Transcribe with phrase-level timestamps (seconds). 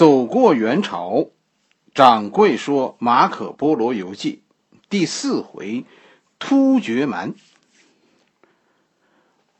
[0.00, 1.28] 走过元朝，
[1.92, 4.44] 掌柜说《马可波罗游记》
[4.88, 5.84] 第四回，
[6.38, 7.34] 突厥蛮。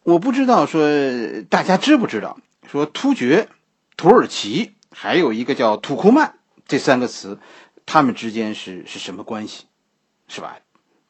[0.03, 0.89] 我不知道说
[1.51, 3.51] 大家知不知道，说突厥、
[3.99, 7.38] 土耳其还有一个叫土库曼这三个词，
[7.85, 9.67] 他们之间是是什么关系？
[10.27, 10.57] 是吧？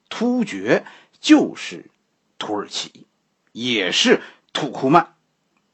[0.09, 0.85] 突厥
[1.21, 1.89] 就是
[2.37, 3.07] 土耳其，
[3.53, 4.23] 也是
[4.53, 5.15] 土库曼。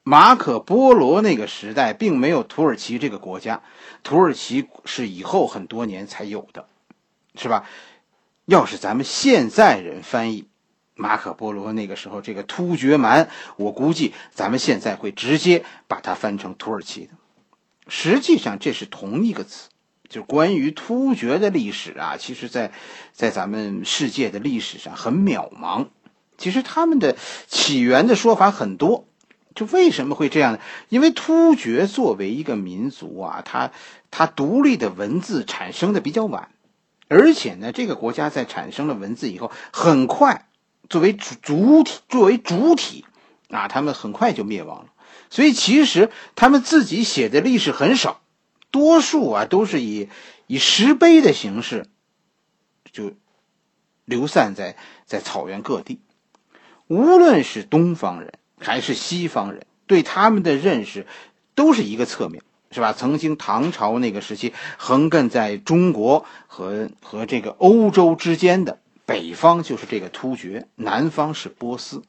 [0.08, 3.62] 马可波罗那个时代并没有土耳其这个国家，
[4.04, 6.66] 土耳其是以后很多年才有的，
[7.34, 7.68] 是吧？
[8.44, 10.46] 要是咱们现在人翻译
[10.94, 17.10] 马可波罗那个时候这个突厥蛮，我估计咱们现在会直接把它翻成土耳其的。
[17.88, 19.70] 实际上这是同一个词，
[20.08, 22.70] 就关于突厥的历史啊，其实，在
[23.12, 25.88] 在咱们世界的历史上很渺茫。
[26.38, 27.16] 其实他们的
[27.48, 29.04] 起源的说法很多。
[29.56, 30.60] 就为什么会这样呢？
[30.90, 33.72] 因为突厥作为一个民族啊，它
[34.10, 36.50] 它独立的文字产生的比较晚，
[37.08, 40.46] 而且呢，这个国家在产生了文字以后，很快
[40.90, 43.06] 作为主主体作为主体
[43.48, 44.92] 啊，他们很快就灭亡了。
[45.30, 48.20] 所以其实他们自己写的历史很少，
[48.70, 50.10] 多数啊都是以
[50.46, 51.86] 以石碑的形式
[52.92, 53.14] 就
[54.04, 54.76] 流散在
[55.06, 56.00] 在草原各地，
[56.88, 58.34] 无论是东方人。
[58.60, 61.06] 还是西方人对他们的认识，
[61.54, 62.92] 都是一个侧面，是吧？
[62.92, 72.02] 曾经唐朝那个时期，横亘在中国和和这个欧洲之间的北方就是这个突厥，南方是波斯。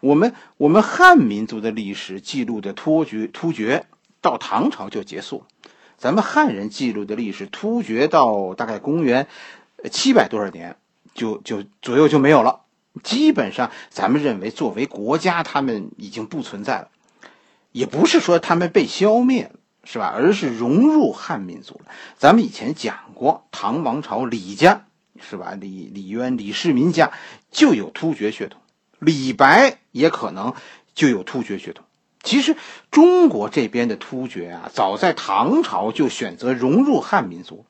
[0.00, 3.86] 我们我们汉民族的历史记录的突厥突厥
[4.20, 9.26] 到唐朝就结束了，咱们汉人记录的历史突厥到大概公元
[9.90, 10.76] 七百多少年
[11.14, 12.60] 就就左右就没有了。
[13.02, 16.88] 基本上，咱们认为作为国家，他们已经不存在了，
[17.72, 19.50] 也不是说他们被消灭了，
[19.84, 20.12] 是吧？
[20.14, 21.92] 而是融入汉民族了。
[22.18, 24.86] 咱们以前讲过，唐王朝李家，
[25.20, 25.54] 是吧？
[25.58, 27.12] 李李渊、李世民家
[27.50, 28.60] 就有突厥血统，
[28.98, 30.54] 李白也可能
[30.92, 31.84] 就有突厥血统。
[32.22, 32.56] 其实
[32.90, 37.64] 中国这边的突厥啊，早在唐朝就选择融入汉民族，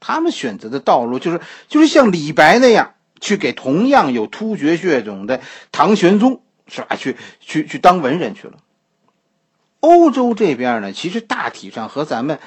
[0.00, 2.94] 他们选择的道路就是就是像李白那样。
[3.24, 5.40] 去给同样有突厥血统的
[5.72, 6.94] 唐玄宗是吧？
[6.94, 8.58] 去去去当文人去了。
[9.80, 12.38] 欧洲这边呢，其实大体上和咱们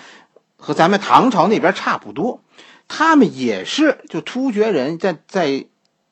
[0.55, 2.43] 和咱们唐朝那边差不多，
[2.88, 5.65] 他们也是就突厥人在在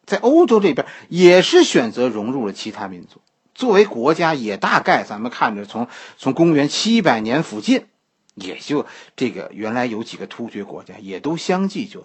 [0.04, 3.22] 在欧洲这边也是选择融入了其他民族，
[3.54, 5.88] 作为国家也大概咱们看着从
[6.18, 7.86] 从公元七百年附近，
[8.34, 12.04] 也就这个原来有几个突厥国家也都相继就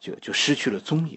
[0.00, 1.16] 就就失去了踪影。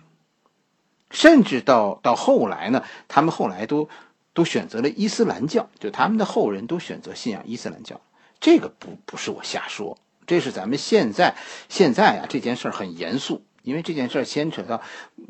[1.15, 3.87] 甚至到到后来呢，他们后来都
[4.33, 8.01] 都选择了伊斯兰教，就他们的后人都选择信仰伊斯兰教。
[8.41, 11.33] 这个不不是我瞎说，这是咱们现在
[11.69, 14.81] 现在啊这件事儿很严肃，因为这件事牵扯到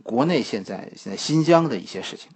[0.01, 2.31] 国内现在现在新疆的一些事情，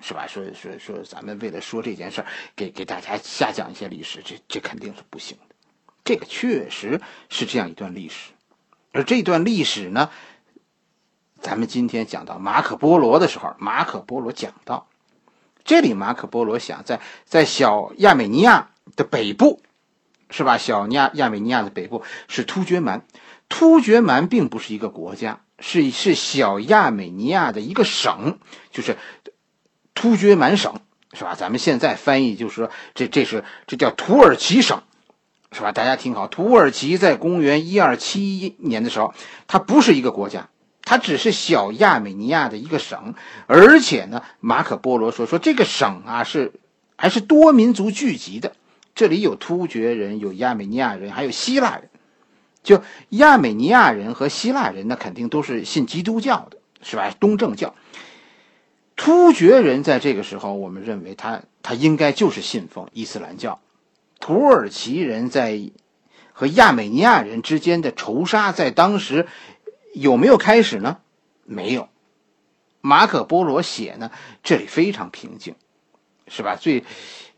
[0.00, 0.26] 是吧？
[0.26, 2.26] 说说说，咱们为了说这件事儿，
[2.56, 5.54] 给给大家瞎讲一些历史，这这肯定是不行的。
[6.02, 8.30] 这个确实是这样一段历史，
[8.92, 10.08] 而这段历史呢？
[11.46, 14.88] 咱们今天讲到马可波罗的时候，马可波罗讲到，
[15.64, 19.62] 这里马可波罗想在在小亚美尼亚的北部，
[20.28, 20.58] 是吧？
[20.58, 23.06] 小亚亚美尼亚的北部是突厥蛮，
[23.48, 28.40] 突厥蛮并不是一个国家，是是小亚美尼亚的一个省，
[28.72, 28.98] 就是
[29.94, 30.80] 突厥蛮省，
[31.12, 31.36] 是吧？
[31.36, 34.82] 咱们现在翻译就是说，这这是这叫土耳其省，
[35.52, 35.70] 是吧？
[35.70, 39.14] 大家听好，土耳其在公元一二七一年的时候，
[39.46, 40.48] 它不是一个国家。
[40.88, 43.14] 它只是小亚美尼亚的一个省，
[43.48, 46.52] 而且呢，马可波罗说说这个省啊是
[46.96, 48.52] 还是多民族聚集的，
[48.94, 51.90] 这里有突厥人，有亚美尼亚人，还有希腊人。
[52.62, 57.12] 就亚美尼亚人和希腊人，那肯定都是信基督教的，是吧？
[57.18, 57.74] 东正教。
[58.94, 63.58] 突厥人在这个时候，我们认为他他应该就是信奉伊斯兰教。
[64.20, 65.60] 土耳其人在
[66.32, 69.26] 和亚美尼亚人之间的仇杀，在当时。
[69.98, 70.98] 有没有开始呢？
[71.44, 71.88] 没有。
[72.82, 74.10] 马可波罗写呢，
[74.42, 75.54] 这里非常平静，
[76.28, 76.56] 是吧？
[76.56, 76.84] 最，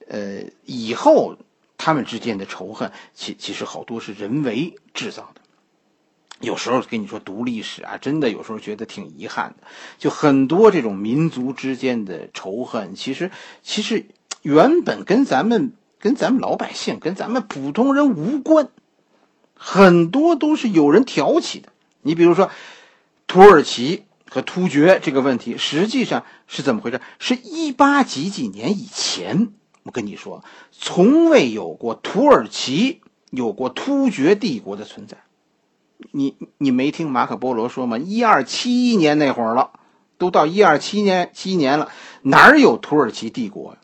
[0.08, 1.36] 呃，以后
[1.76, 5.40] 他们之间的仇恨，其其实好多是人为制造的。
[6.40, 9.66] 有时候跟你说读历史啊，真的有时候觉得挺遗憾的。
[9.98, 13.30] 就很多这种民族之间的仇恨，其实
[13.62, 14.06] 其实
[14.42, 18.68] 原本跟咱们跟咱们老百姓跟咱们普通人无关，
[19.54, 21.72] 很多都是有人挑起的。
[22.02, 22.50] 你比如说，
[23.26, 27.00] 土耳其和突厥这个问题，实际上是怎么回事？
[27.18, 29.48] 是一八几几年以前，
[29.82, 33.00] 我跟你说，从未有过土耳其
[33.30, 35.18] 有过突厥帝国的存在。
[36.12, 37.98] 你你没听马可波罗说吗？
[37.98, 39.72] 一二七一年那会儿了，
[40.16, 41.90] 都到一二七年七年了，
[42.22, 43.78] 哪有土耳其帝国呀？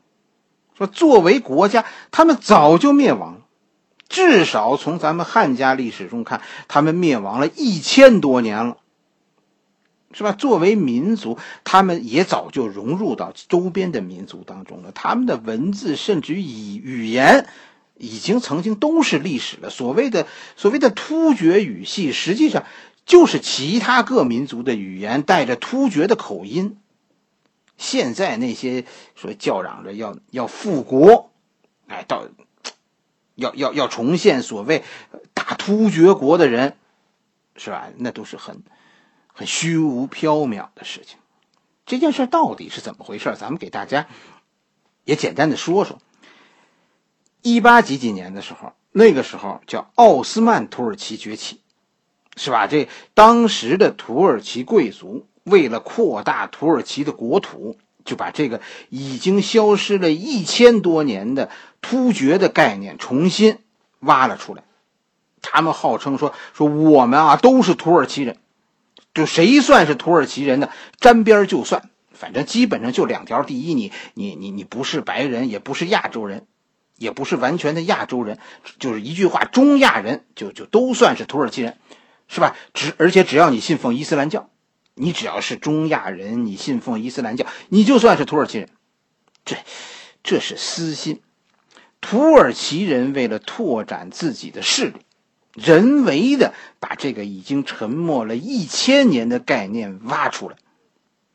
[0.79, 3.41] 说作为国家，他们早就灭亡了。
[4.15, 8.77] 至少从咱们汉家历史中看，他们灭亡了一千多年了，
[10.13, 10.31] 是吧？
[10.31, 14.93] 作为民族，他们也早就融入到周边的民族当中了。
[14.93, 17.49] 他们的文字甚至于语语言，
[17.99, 19.69] 已经曾经都是历史了。
[19.69, 22.67] 所谓的所谓的突厥语系，实际上
[23.05, 26.79] 就是其他各民族的语言带着突厥的口音。
[27.77, 28.85] 现在那些
[29.17, 31.33] 说叫嚷着要要复国，
[31.89, 32.29] 哎，到。
[33.35, 34.85] 要要要重现所谓
[35.33, 36.77] 大突厥国的人，
[37.57, 37.89] 是吧？
[37.97, 38.63] 那都是很
[39.33, 41.19] 很虚无缥缈的事情。
[41.87, 43.35] 这件事到底是怎么回事？
[43.37, 44.07] 咱们给大家
[45.05, 45.99] 也简单的说说。
[47.43, 51.61] 一八几几年的时候，那个时候叫奥斯曼土耳其崛起，
[52.37, 52.67] 是吧？
[52.67, 57.77] 这当时的土耳其贵族为了扩大土耳其的国土。
[58.05, 63.59] 就把这个已经消失了一千多年的突厥的概念重新
[64.01, 64.63] 挖了出来。
[65.43, 68.39] 他们号称说说我们啊都是土耳其人，
[69.13, 70.71] 就谁算是土耳其人呢？
[70.99, 76.47] 沾边就算，反正基本上就两条：第一，你你你你不是白人，也不是亚洲人，
[76.97, 78.39] 也不是完全的亚洲人，
[78.79, 81.77] 就是一句话，中亚人就就都算是土耳其人，
[82.27, 82.57] 是吧？
[82.73, 84.49] 只而且只要你信奉伊斯兰教。
[84.95, 88.69] 你只要是中亚人，你信奉伊斯兰教，你就算是土耳其人。
[89.45, 89.57] 这，
[90.23, 91.21] 这是私心。
[92.01, 94.95] 土耳其人为了拓展自己的势力，
[95.55, 100.57] 人为的把这个已经沉没了一千年的概念挖出来。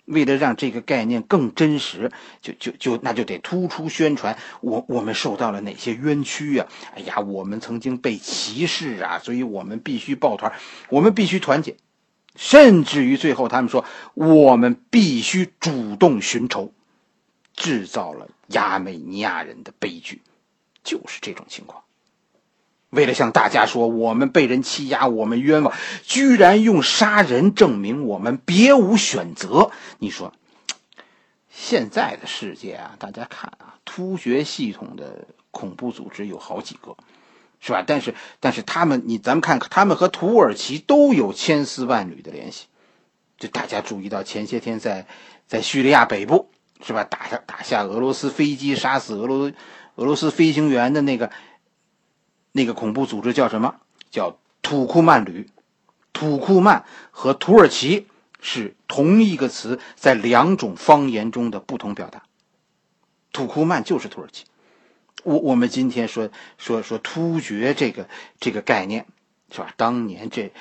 [0.05, 6.65] 为了让这个概念更真实，就就就那就得突出宣传我我们受到了哪些冤屈呀？
[6.95, 10.53] 哎呀，我们曾经被歧视啊，所以我们必须抱团，
[10.89, 11.75] 我们必须团结。
[12.41, 13.83] 甚至于最后，他们说
[14.13, 16.71] 我们必须主动寻仇，
[17.53, 20.21] 制造了亚美尼亚人的悲剧，
[20.81, 21.83] 就是这种情况。
[22.91, 29.71] 为了向大家说我们被人欺压，我们冤枉，居然用杀人证明我们别无选择。
[29.97, 30.33] 你说，
[31.51, 36.95] 现在的世界啊，大家看啊，突厥系统的恐怖组织有好几个。
[37.59, 37.83] 是吧？
[37.85, 42.67] 但是，但是他们，你咱们看，他们和土耳其都有千丝万缕的联系。
[43.37, 45.07] 就大家注意到前些天在
[45.47, 46.49] 在叙利亚北部，
[46.81, 47.03] 是吧？
[47.03, 49.51] 打下打下俄罗斯飞机，杀死俄罗
[49.95, 51.31] 俄罗斯飞行员的那个
[52.51, 53.75] 那个恐怖组织叫什么？
[54.09, 55.49] 叫土库曼旅。
[56.11, 58.07] 土库曼和土耳其
[58.41, 62.23] 是同一个词，在两种方言中的不同表达。
[63.31, 64.45] 土库曼就是土耳其。
[65.23, 68.07] 我我们今天说说说突厥这个
[68.39, 69.05] 这个概念，
[69.51, 69.73] 是吧？
[69.75, 70.51] 当年这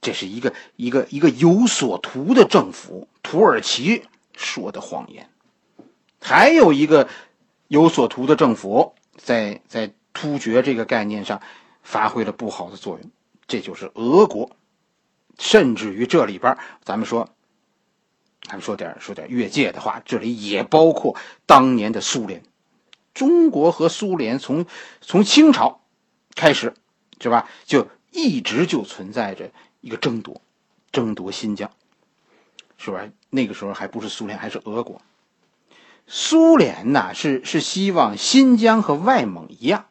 [0.00, 4.04] 这是一个一个一个有所图的政府，土耳其
[4.36, 5.28] 说的谎言。
[6.20, 7.08] 还有一个
[7.68, 11.40] 有所图的政府，在在突厥这个概念上
[11.82, 13.10] 发挥了不好的作用，
[13.46, 14.50] 这就是俄国。
[15.38, 17.30] 甚至于这里边，咱们说，
[18.42, 21.16] 咱们说点说点越界的话，这里也包括
[21.46, 22.42] 当年的苏联。
[23.14, 24.66] 中国和苏联从
[25.00, 25.80] 从清朝
[26.34, 26.74] 开始，
[27.20, 27.48] 是吧？
[27.64, 29.50] 就一直就存在着
[29.80, 30.40] 一个争夺，
[30.92, 31.70] 争夺新疆，
[32.78, 33.06] 是吧？
[33.28, 35.00] 那个时候还不是苏联，还是俄国。
[36.06, 39.86] 苏联呢是是希望新疆和外蒙一样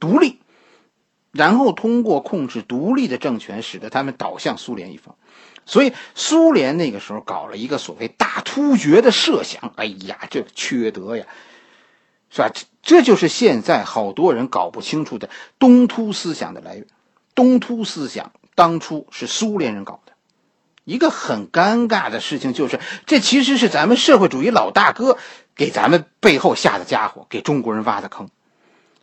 [0.00, 0.38] 独立，
[1.32, 5.16] 然后通过控制独立的政权，使得他们倒向苏联一方。
[5.66, 9.72] 所以苏联那个时候搞了一个所谓大突厥的设想。
[9.76, 11.26] 哎呀，这缺德呀！
[12.34, 12.50] 是吧？
[12.52, 16.86] 这这就是现在好多人搞不清楚的东突思想的来源。
[17.36, 20.12] 东突思想当初是苏联人搞的，
[20.84, 25.16] 一个很尴尬的事情就是，这其实是咱们社会主义老大哥
[25.54, 28.28] 给咱们背后下的家伙，给中国人挖的坑。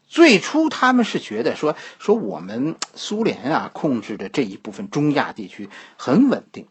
[0.07, 6.67] 最初他们是觉得说说我们苏联啊控制的这一部分中亚地区很稳定。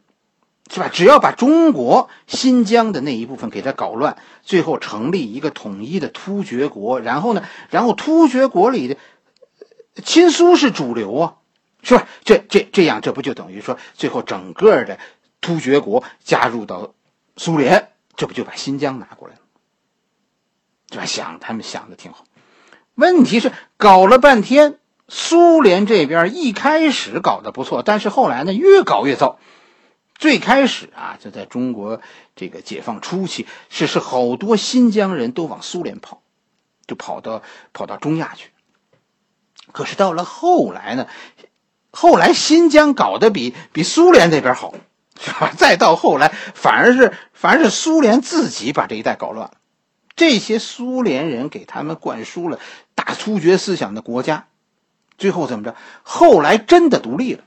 [0.73, 0.89] 是吧？
[0.89, 8.97] 只要把中国新疆的那一部分给它搞乱，最后成立一个统一的突厥国，然后呢，然后突厥国里的
[10.05, 11.35] 亲苏是主流啊，
[11.83, 12.07] 是吧？
[12.23, 15.01] 这这这样，这不就等于说，最后整个的
[15.41, 16.95] 突厥国加入到
[17.37, 19.41] 苏联，这不就把新疆拿过来了？
[20.93, 21.05] 是吧？
[21.05, 22.25] 想他们想的挺好，
[22.95, 29.41] 问题是搞了半天，苏联这边一开始搞得不错，但是后来呢，越搞越糟。
[30.21, 32.03] 最开始啊，就在中国
[32.37, 36.21] 这个解放初期，是是好多新疆人都往苏联跑，
[36.87, 38.51] 就跑到跑到中亚去。
[39.73, 41.07] 可是到了后来呢，
[41.91, 44.75] 后来新疆搞得比比苏联那边好，
[45.19, 45.53] 是吧？
[45.57, 49.55] 再到后来，反而是反而是苏联自己把这一带搞乱了。
[50.17, 52.59] 这些苏联人给他们灌输了
[52.95, 54.49] 大突厥思想的国家，
[55.17, 55.75] 最后怎么着？
[56.03, 57.45] 后来真的独立了，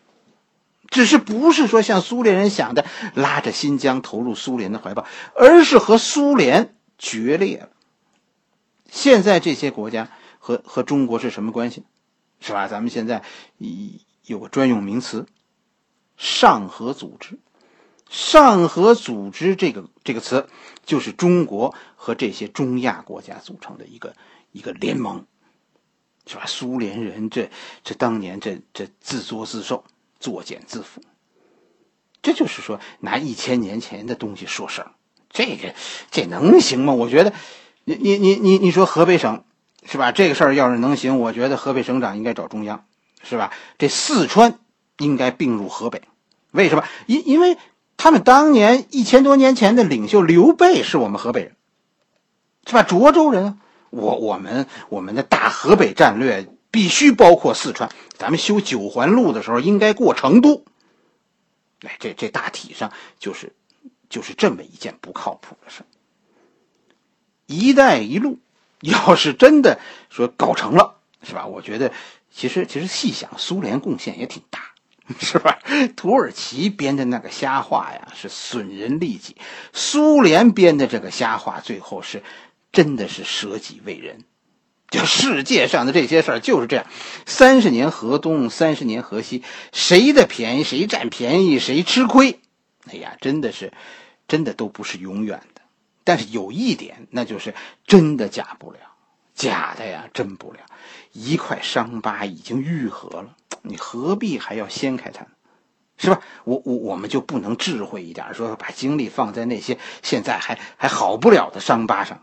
[0.89, 2.85] 只是不是说像苏联人想的
[3.15, 7.69] 拉着新疆投入苏联的怀抱，而是和苏联决裂了。
[8.89, 11.83] 现在这些国家和和中国是什么关系？
[12.39, 12.67] 是吧？
[12.67, 13.23] 咱们现在
[14.25, 15.25] 有个专用名词
[16.17, 17.39] “上合组织”。
[18.09, 20.47] 上合组织这个这个词，
[20.85, 24.15] 就是中国和这些中亚国家组成的一个
[24.51, 25.25] 一个联盟，
[26.27, 26.43] 是吧？
[26.45, 27.49] 苏联人这
[27.83, 29.83] 这当年这这自作自受，
[30.31, 31.03] 作茧自缚。
[32.21, 34.91] 这就是说拿一千年前的东西说事儿，
[35.29, 35.73] 这个
[36.09, 36.93] 这能行吗？
[36.93, 37.33] 我觉得。
[37.85, 39.43] 你你你你你说河北省
[39.85, 40.13] 是吧？
[40.13, 42.85] 这个事儿要是能行，我觉得河北省长应该找中央，
[43.21, 43.51] 是吧？
[43.77, 44.57] 这四川
[44.99, 46.01] 应该并入河北，
[46.51, 46.85] 为什么？
[47.07, 47.57] 因因为
[47.97, 51.57] 他们当年一千多年前的领袖刘备是我们河北人，
[52.65, 52.83] 是吧？
[52.83, 57.91] 涿州人，我我们我们的大河北战略必须包括四川。
[58.17, 60.65] 咱们修九环路的时候应该过成都，
[61.81, 63.53] 哎，这这大体上就是
[64.09, 65.83] 就是这么一件不靠谱的事。
[67.45, 68.39] “一带一路”
[68.81, 71.45] 要是真的说搞成了，是吧？
[71.45, 71.93] 我觉得
[72.31, 74.73] 其实其实细想，苏联贡献也挺大，
[75.19, 75.59] 是吧？
[75.95, 79.35] 土耳其编的那个瞎话呀，是损人利己；
[79.73, 82.23] 苏联编的这个瞎话，最后是
[82.71, 84.23] 真的是舍己为人。
[84.93, 86.85] 就世界上的这些事儿就是这样，
[87.25, 92.39] 三十年河东，三十年河西，谁的便宜谁占便宜，谁吃亏？
[92.85, 93.73] 哎呀，真的是，
[94.27, 95.63] 真的都不是永远的。
[96.03, 97.55] 但是有一点，那就是
[97.87, 98.77] 真的假不了，
[99.33, 100.59] 假的呀真不了。
[101.11, 105.25] 一块伤疤已经愈合了，你何必还要掀开它，
[105.97, 106.21] 是吧？
[106.43, 112.21] 我我我们就不能智慧一点，说把精力放在那些现在还还好不了的伤疤上，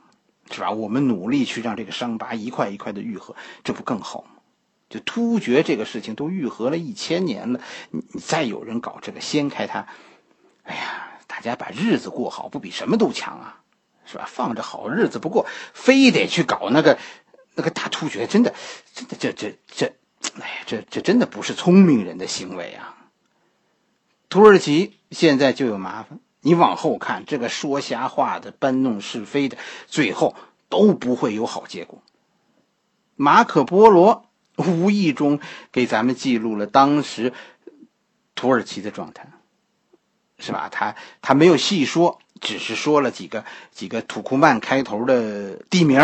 [0.50, 0.70] 是吧？
[0.70, 4.40] 我们努力去让这个伤疤一块一块的愈合，这不更好吗？
[4.88, 9.86] 就突厥这个事情都愈合了一千年了，你再有人搞这个掀开它，
[10.64, 13.60] 哎呀，大家把日子过好，不比什么都强啊？
[14.04, 14.26] 是吧？
[14.26, 16.98] 放着好日子不过，非得去搞那个
[17.54, 18.52] 那个大突厥，真的，
[18.92, 19.86] 真的，这这这，
[20.40, 22.96] 哎呀，这这真的不是聪明人的行为啊！
[24.28, 29.56] 土耳其现在就有麻烦，你往后看，这个说瞎话的、搬弄是非的，
[29.86, 30.34] 最后
[30.68, 32.02] 都不会有好结果。
[33.16, 34.24] 马可波罗
[34.56, 37.32] 无意中给咱们记录了当时
[38.34, 39.28] 土耳其的状态，
[40.38, 40.68] 是吧？
[40.70, 42.18] 他他没有细说。
[42.40, 46.00] 只是说了几个几个土库曼开头的地名，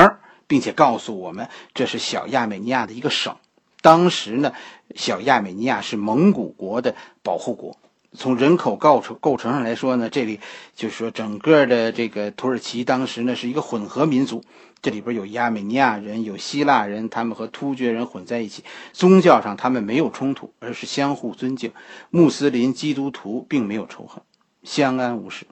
[0.47, 3.35] 并且告诉我们这是小亚美尼亚的一个省。
[3.81, 4.53] 当时呢，
[4.95, 7.79] 小亚美尼亚是蒙古国的保护国。
[8.17, 10.41] 从人口构成构成上来说呢，这里
[10.75, 14.43] 就是说整个的这个土耳其当时呢是一个混合民族，
[14.83, 18.65] 这里边有亚美尼亚人，有希腊人，他们和突厥人混在一起。
[18.93, 21.73] 宗教上他们没有冲突，而是相互尊敬。
[22.11, 24.23] 穆斯林、基督徒并没有仇恨，
[24.63, 25.47] 相安无事。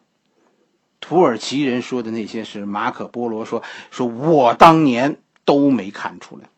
[1.00, 6.49] 土耳其人说的那些是马可波罗说说，我当年都没看出来。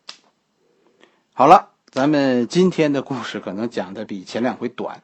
[1.33, 5.01] 好了，咱们今天的故事可能讲的比前两回短，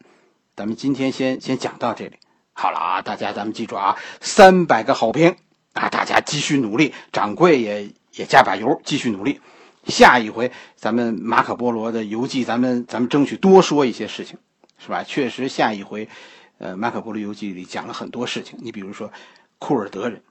[0.56, 2.18] 咱们今天先先讲到这里。
[2.54, 5.36] 好了啊，大家咱们记住啊，三百个好评
[5.74, 9.42] 啊，大家继续努力，掌柜也也加把油，继续努力。
[9.86, 14.38] 下一回咱们马可波罗的游记，咱们咱们争取多说一些事情，
[14.78, 15.04] 是吧？
[15.04, 16.08] 确实，下一回。
[16.60, 19.12] 呃，《马可波罗游记》里讲了很多事情，你比如说
[19.58, 20.22] 库尔德人，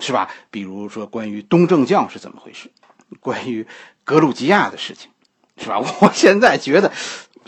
[0.00, 0.30] 是吧？
[0.50, 2.72] 比如说关于东正教是怎么回事，
[3.20, 3.66] 关于
[4.02, 5.10] 格鲁吉亚的事情，
[5.58, 5.78] 是吧？
[6.00, 6.90] 我现在觉得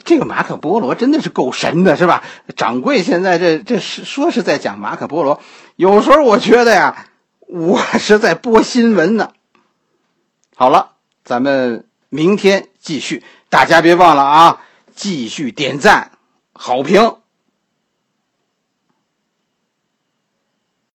[0.05, 2.23] 这个马可波罗真的是够神的，是吧？
[2.57, 5.41] 掌柜现在这这是说是在讲马可波罗，
[5.77, 7.07] 有时候我觉得呀，
[7.41, 9.33] 我是在播新闻呢。
[10.55, 10.93] 好了，
[11.25, 14.61] 咱们明天继续，大家别忘了啊，
[14.95, 16.13] 继续点赞、
[16.53, 17.17] 好评。